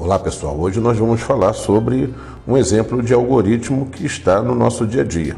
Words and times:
Olá 0.00 0.16
pessoal, 0.16 0.56
hoje 0.56 0.78
nós 0.78 0.96
vamos 0.96 1.20
falar 1.20 1.52
sobre 1.54 2.14
um 2.46 2.56
exemplo 2.56 3.02
de 3.02 3.12
algoritmo 3.12 3.86
que 3.86 4.06
está 4.06 4.40
no 4.40 4.54
nosso 4.54 4.86
dia 4.86 5.02
a 5.02 5.04
dia. 5.04 5.36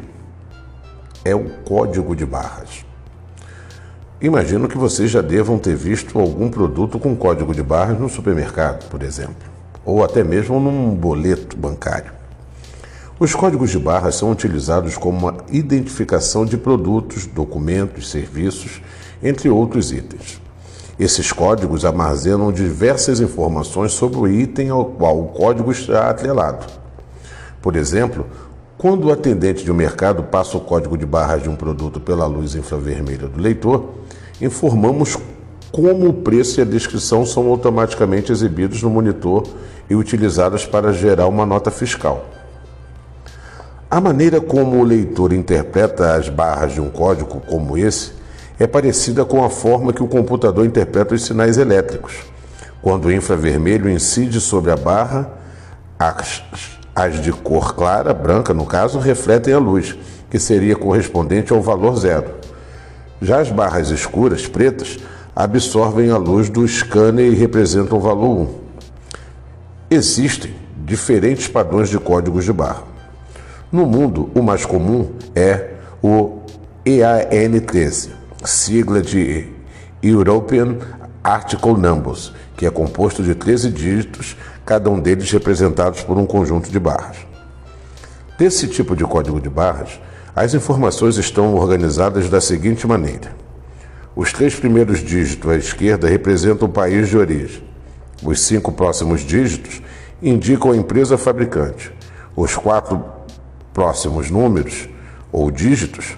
É 1.25 1.33
o 1.33 1.49
código 1.65 2.15
de 2.15 2.27
barras. 2.27 2.85
Imagino 4.21 4.67
que 4.67 4.77
vocês 4.77 5.09
já 5.09 5.19
devam 5.19 5.57
ter 5.57 5.75
visto 5.75 6.19
algum 6.19 6.47
produto 6.47 6.99
com 6.99 7.15
código 7.15 7.55
de 7.55 7.63
barras 7.63 7.99
no 7.99 8.07
supermercado, 8.07 8.87
por 8.87 9.01
exemplo, 9.01 9.49
ou 9.83 10.03
até 10.03 10.23
mesmo 10.23 10.59
num 10.59 10.93
boleto 10.93 11.57
bancário. 11.57 12.11
Os 13.19 13.33
códigos 13.33 13.71
de 13.71 13.79
barras 13.79 14.13
são 14.13 14.29
utilizados 14.29 14.95
como 14.95 15.17
uma 15.17 15.37
identificação 15.51 16.45
de 16.45 16.55
produtos, 16.55 17.25
documentos, 17.25 18.11
serviços, 18.11 18.79
entre 19.23 19.49
outros 19.49 19.91
itens. 19.91 20.40
Esses 21.01 21.31
códigos 21.31 21.83
armazenam 21.83 22.51
diversas 22.51 23.19
informações 23.19 23.91
sobre 23.91 24.19
o 24.19 24.27
item 24.27 24.69
ao 24.69 24.85
qual 24.85 25.19
o 25.19 25.29
código 25.29 25.71
está 25.71 26.11
atrelado. 26.11 26.63
Por 27.59 27.75
exemplo, 27.75 28.27
quando 28.77 29.05
o 29.05 29.11
atendente 29.11 29.63
de 29.63 29.71
um 29.71 29.73
mercado 29.73 30.21
passa 30.21 30.55
o 30.55 30.61
código 30.61 30.95
de 30.95 31.03
barras 31.03 31.41
de 31.41 31.49
um 31.49 31.55
produto 31.55 31.99
pela 31.99 32.27
luz 32.27 32.53
infravermelha 32.53 33.27
do 33.27 33.41
leitor, 33.41 33.89
informamos 34.39 35.17
como 35.71 36.07
o 36.07 36.13
preço 36.13 36.59
e 36.59 36.61
a 36.61 36.65
descrição 36.65 37.25
são 37.25 37.47
automaticamente 37.47 38.31
exibidos 38.31 38.83
no 38.83 38.89
monitor 38.91 39.47
e 39.89 39.95
utilizados 39.95 40.67
para 40.67 40.93
gerar 40.93 41.25
uma 41.25 41.47
nota 41.47 41.71
fiscal. 41.71 42.25
A 43.89 43.99
maneira 43.99 44.39
como 44.39 44.79
o 44.79 44.83
leitor 44.83 45.33
interpreta 45.33 46.13
as 46.13 46.29
barras 46.29 46.73
de 46.73 46.79
um 46.79 46.91
código 46.91 47.41
como 47.49 47.75
esse 47.75 48.20
é 48.61 48.67
parecida 48.67 49.25
com 49.25 49.43
a 49.43 49.49
forma 49.49 49.91
que 49.91 50.03
o 50.03 50.07
computador 50.07 50.63
interpreta 50.63 51.15
os 51.15 51.25
sinais 51.25 51.57
elétricos. 51.57 52.19
Quando 52.79 53.05
o 53.05 53.11
infravermelho 53.11 53.89
incide 53.89 54.39
sobre 54.39 54.69
a 54.69 54.77
barra, 54.77 55.33
as, 55.97 56.43
as 56.93 57.19
de 57.19 57.31
cor 57.31 57.73
clara, 57.73 58.13
branca 58.13 58.53
no 58.53 58.67
caso, 58.67 58.99
refletem 58.99 59.51
a 59.51 59.57
luz, 59.57 59.97
que 60.29 60.37
seria 60.37 60.75
correspondente 60.75 61.51
ao 61.51 61.59
valor 61.59 61.95
zero. 61.95 62.35
Já 63.19 63.39
as 63.39 63.49
barras 63.49 63.89
escuras, 63.89 64.45
pretas, 64.45 64.99
absorvem 65.35 66.11
a 66.11 66.17
luz 66.17 66.47
do 66.47 66.67
scanner 66.67 67.31
e 67.31 67.35
representam 67.35 67.97
o 67.97 68.01
valor 68.01 68.41
1. 68.41 68.47
Existem 69.89 70.53
diferentes 70.85 71.47
padrões 71.47 71.89
de 71.89 71.97
códigos 71.97 72.45
de 72.45 72.53
barra. 72.53 72.83
No 73.71 73.87
mundo, 73.87 74.29
o 74.35 74.43
mais 74.43 74.67
comum 74.67 75.13
é 75.33 75.71
o 75.99 76.41
EAN13, 76.85 78.20
sigla 78.43 79.01
de 79.01 79.47
European 80.01 80.77
Article 81.23 81.73
Numbers, 81.73 82.33
que 82.57 82.65
é 82.65 82.71
composto 82.71 83.21
de 83.21 83.35
13 83.35 83.69
dígitos, 83.69 84.35
cada 84.65 84.89
um 84.89 84.99
deles 84.99 85.29
representados 85.31 86.01
por 86.01 86.17
um 86.17 86.25
conjunto 86.25 86.69
de 86.69 86.79
barras. 86.79 87.17
Desse 88.37 88.67
tipo 88.67 88.95
de 88.95 89.03
código 89.03 89.39
de 89.39 89.49
barras, 89.49 89.99
as 90.35 90.53
informações 90.53 91.17
estão 91.17 91.53
organizadas 91.53 92.29
da 92.29 92.41
seguinte 92.41 92.87
maneira: 92.87 93.35
os 94.15 94.33
três 94.33 94.55
primeiros 94.55 94.99
dígitos 94.99 95.51
à 95.51 95.55
esquerda 95.55 96.07
representam 96.07 96.67
o 96.67 96.71
país 96.71 97.09
de 97.09 97.17
origem, 97.17 97.63
os 98.23 98.41
cinco 98.41 98.71
próximos 98.71 99.21
dígitos 99.21 99.81
indicam 100.21 100.71
a 100.71 100.75
empresa 100.75 101.17
fabricante, 101.17 101.91
os 102.35 102.55
quatro 102.55 103.03
próximos 103.73 104.31
números 104.31 104.89
ou 105.31 105.51
dígitos 105.51 106.17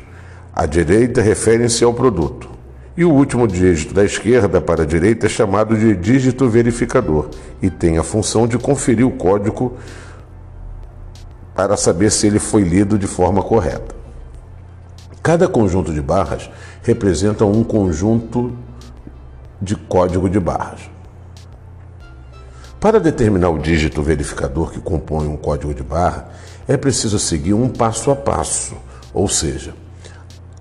à 0.53 0.65
direita 0.65 1.21
referem-se 1.21 1.83
ao 1.83 1.93
produto. 1.93 2.49
E 2.95 3.03
o 3.03 3.11
último 3.11 3.47
dígito 3.47 3.93
da 3.93 4.05
esquerda 4.05 4.61
para 4.61 4.83
a 4.83 4.85
direita 4.85 5.25
é 5.25 5.29
chamado 5.29 5.75
de 5.75 5.95
dígito 5.95 6.47
verificador 6.47 7.29
e 7.59 7.69
tem 7.69 7.97
a 7.97 8.03
função 8.03 8.47
de 8.47 8.57
conferir 8.59 9.05
o 9.05 9.11
código 9.11 9.77
para 11.55 11.75
saber 11.75 12.11
se 12.11 12.27
ele 12.27 12.37
foi 12.37 12.61
lido 12.61 12.99
de 12.99 13.07
forma 13.07 13.41
correta. 13.41 13.95
Cada 15.23 15.47
conjunto 15.47 15.91
de 15.91 16.01
barras 16.01 16.49
representa 16.83 17.45
um 17.45 17.63
conjunto 17.63 18.55
de 19.59 19.75
código 19.75 20.29
de 20.29 20.39
barras. 20.39 20.81
Para 22.79 22.99
determinar 22.99 23.49
o 23.49 23.57
dígito 23.57 24.03
verificador 24.03 24.69
que 24.69 24.79
compõe 24.79 25.27
um 25.27 25.37
código 25.37 25.73
de 25.73 25.81
barra, 25.81 26.29
é 26.67 26.75
preciso 26.75 27.17
seguir 27.17 27.53
um 27.53 27.69
passo 27.69 28.11
a 28.11 28.15
passo, 28.15 28.75
ou 29.13 29.27
seja, 29.29 29.73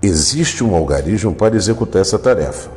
Existe 0.03 0.65
um 0.65 0.75
algarismo 0.75 1.33
para 1.33 1.55
executar 1.55 2.01
essa 2.01 2.19
tarefa. 2.19 2.69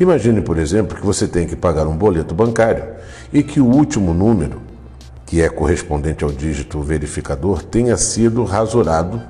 Imagine, 0.00 0.40
por 0.40 0.56
exemplo, 0.56 0.96
que 0.96 1.04
você 1.04 1.28
tem 1.28 1.46
que 1.46 1.54
pagar 1.54 1.86
um 1.86 1.94
boleto 1.94 2.34
bancário 2.34 2.82
e 3.30 3.42
que 3.42 3.60
o 3.60 3.66
último 3.66 4.14
número, 4.14 4.62
que 5.26 5.42
é 5.42 5.50
correspondente 5.50 6.24
ao 6.24 6.32
dígito 6.32 6.80
verificador, 6.80 7.62
tenha 7.62 7.94
sido 7.98 8.42
rasurado. 8.42 9.20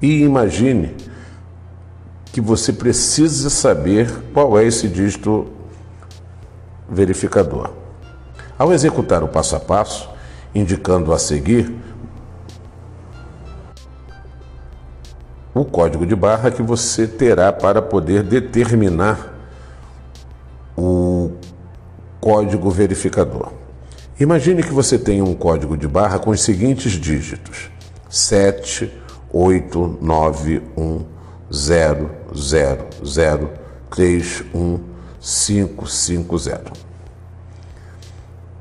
E 0.00 0.22
imagine 0.22 0.96
que 2.32 2.40
você 2.40 2.72
precisa 2.72 3.50
saber 3.50 4.10
qual 4.32 4.58
é 4.58 4.64
esse 4.64 4.88
dígito 4.88 5.48
verificador. 6.88 7.72
Ao 8.58 8.72
executar 8.72 9.22
o 9.22 9.28
passo 9.28 9.54
a 9.54 9.60
passo, 9.60 10.08
indicando 10.54 11.12
a 11.12 11.18
seguir, 11.18 11.70
o 15.54 15.64
código 15.64 16.06
de 16.06 16.14
barra 16.14 16.50
que 16.50 16.62
você 16.62 17.06
terá 17.06 17.52
para 17.52 17.82
poder 17.82 18.22
determinar 18.22 19.34
o 20.76 21.32
código 22.20 22.70
verificador. 22.70 23.52
Imagine 24.18 24.62
que 24.62 24.72
você 24.72 24.98
tem 24.98 25.22
um 25.22 25.34
código 25.34 25.76
de 25.76 25.88
barra 25.88 26.18
com 26.18 26.30
os 26.30 26.42
seguintes 26.42 26.92
dígitos: 26.92 27.70
7, 28.08 28.92
8, 29.32 29.98
9, 30.00 30.62
1, 30.76 31.04
0, 31.52 32.10
0, 32.36 32.86
0, 33.04 33.50
3, 33.90 34.44
1, 34.54 34.80
5, 35.20 35.86
5, 35.86 36.38
0. 36.38 36.60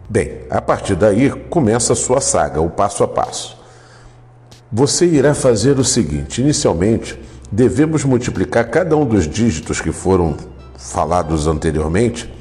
Bem, 0.10 0.42
a 0.50 0.60
partir 0.60 0.96
daí 0.96 1.30
começa 1.30 1.94
a 1.94 1.96
sua 1.96 2.20
saga, 2.20 2.60
o 2.60 2.70
passo 2.70 3.04
a 3.04 3.08
passo. 3.08 3.59
Você 4.72 5.08
irá 5.08 5.34
fazer 5.34 5.80
o 5.80 5.84
seguinte: 5.84 6.42
inicialmente, 6.42 7.20
devemos 7.52 8.04
multiplicar 8.04 8.70
cada 8.70 8.96
um 8.96 9.06
dos 9.06 9.28
dígitos 9.28 9.82
que 9.82 9.92
foram 9.92 10.38
falados 10.78 11.48
anteriormente, 11.48 12.32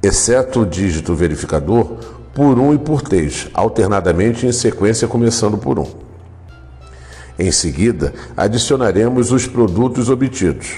exceto 0.00 0.60
o 0.60 0.66
dígito 0.66 1.14
verificador, 1.14 1.96
por 2.32 2.58
1 2.58 2.74
e 2.74 2.78
por 2.78 3.02
3, 3.02 3.48
alternadamente 3.52 4.46
em 4.46 4.52
sequência 4.52 5.08
começando 5.08 5.58
por 5.58 5.78
1. 5.78 5.86
Em 7.38 7.50
seguida, 7.50 8.14
adicionaremos 8.36 9.32
os 9.32 9.46
produtos 9.48 10.08
obtidos. 10.08 10.68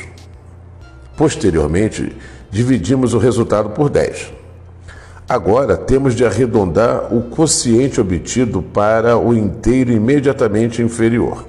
Posteriormente, 1.17 2.17
dividimos 2.51 3.13
o 3.13 3.19
resultado 3.19 3.71
por 3.71 3.91
10. 3.91 4.42
Agora 5.33 5.79
temos 5.79 6.15
de 6.15 6.27
arredondar 6.27 7.09
o 7.11 7.23
quociente 7.23 7.99
obtido 7.99 8.61
para 8.61 9.17
o 9.17 9.33
inteiro 9.33 9.91
imediatamente 9.91 10.83
inferior. 10.83 11.47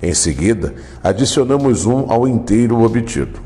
Em 0.00 0.14
seguida, 0.14 0.72
adicionamos 1.02 1.84
um 1.84 2.08
ao 2.08 2.28
inteiro 2.28 2.80
obtido. 2.84 3.40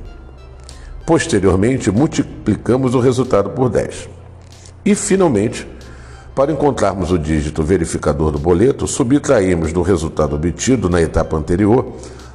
Posteriormente, 1.07 1.91
multiplicamos 1.91 2.95
o 2.95 3.01
resultado 3.01 3.49
por 3.49 3.71
10. 3.71 4.11
E, 4.85 4.95
finalmente, 4.95 5.67
para 6.35 6.53
encontrarmos 6.53 7.11
o 7.11 7.19
dígito 7.19 7.63
verificador 7.63 8.31
do 8.31 8.39
boleto, 8.39 8.87
subtraímos 8.87 9.73
do 9.73 9.81
resultado 9.81 10.37
obtido 10.37 10.91
na 10.91 11.01
etapa 11.01 11.35
anterior 11.35 11.95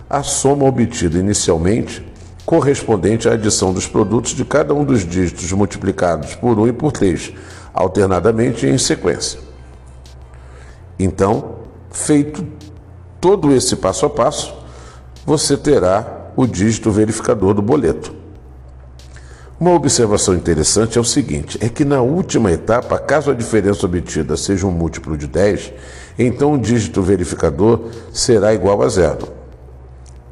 a 0.10 0.24
soma 0.24 0.66
obtida 0.66 1.20
inicialmente 1.20 2.09
correspondente 2.50 3.30
à 3.30 3.34
adição 3.34 3.72
dos 3.72 3.86
produtos 3.86 4.32
de 4.34 4.44
cada 4.44 4.74
um 4.74 4.84
dos 4.84 5.06
dígitos 5.06 5.52
multiplicados 5.52 6.34
por 6.34 6.58
1 6.58 6.70
e 6.70 6.74
por 6.74 6.92
3, 6.92 7.32
alternadamente 7.72 8.66
em 8.66 8.76
sequência. 8.76 9.40
Então, 10.98 11.58
feito 11.92 12.44
todo 13.22 13.54
esse 13.54 13.76
passo 13.76 14.08
a 14.08 14.10
passo, 14.10 14.52
você 15.24 15.56
terá 15.56 16.32
o 16.36 16.48
dígito 16.48 16.90
verificador 16.90 17.54
do 17.54 17.62
boleto. 17.62 18.16
Uma 19.60 19.76
observação 19.76 20.34
interessante 20.34 20.98
é 20.98 21.02
o 21.02 21.06
seguinte: 21.06 21.60
é 21.62 21.70
que 21.70 21.86
na 21.86 22.02
última 22.02 22.52
etapa, 22.52 22.98
caso 22.98 23.30
a 23.30 23.36
diferença 23.36 23.86
obtida 23.86 24.36
seja 24.36 24.66
um 24.66 24.72
múltiplo 24.72 25.16
de 25.16 25.28
10, 25.28 25.72
então 26.18 26.54
o 26.54 26.58
dígito 26.58 27.04
verificador 27.04 27.92
será 28.12 28.56
igual 28.56 28.82
a 28.82 28.90
zero. 28.90 29.28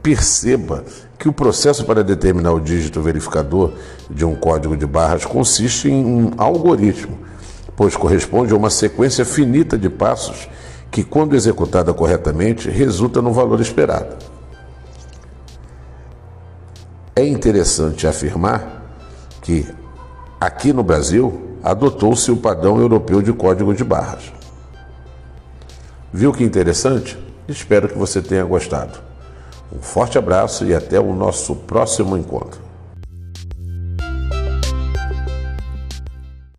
Perceba 0.02 0.84
que 1.18 1.28
o 1.28 1.34
processo 1.34 1.84
para 1.86 2.04
determinar 2.04 2.54
o 2.54 2.60
dígito 2.60 3.02
verificador 3.02 3.74
de 4.10 4.24
um 4.24 4.36
código 4.36 4.78
de 4.78 4.86
barras 4.86 5.26
consiste 5.26 5.90
em 5.90 6.06
um 6.06 6.32
algoritmo, 6.38 7.18
pois 7.76 7.96
corresponde 7.96 8.54
a 8.54 8.58
uma 8.58 8.70
sequência 8.70 9.26
finita 9.26 9.78
de 9.78 9.90
passos 9.90 10.48
que, 10.92 11.04
quando 11.04 11.36
executada 11.36 11.94
corretamente, 11.94 12.70
resulta 12.70 13.22
no 13.22 13.34
valor 13.34 13.60
esperado. 13.60 14.16
É 17.16 17.26
interessante 17.26 18.06
afirmar 18.06 18.84
que, 19.42 19.66
aqui 20.40 20.72
no 20.72 20.84
Brasil, 20.84 21.58
adotou-se 21.64 22.32
o 22.32 22.38
padrão 22.38 22.80
europeu 22.80 23.22
de 23.22 23.34
código 23.34 23.74
de 23.74 23.84
barras. 23.84 24.32
Viu 26.14 26.32
que 26.32 26.44
interessante? 26.44 27.18
Espero 27.48 27.90
que 27.90 27.98
você 27.98 28.22
tenha 28.22 28.44
gostado. 28.44 29.07
Um 29.72 29.80
forte 29.80 30.18
abraço 30.18 30.66
e 30.66 30.74
até 30.74 31.00
o 31.00 31.14
nosso 31.14 31.56
próximo 31.56 32.18
encontro. 32.18 32.62